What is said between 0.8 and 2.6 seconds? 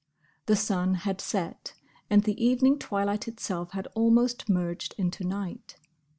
had set, and the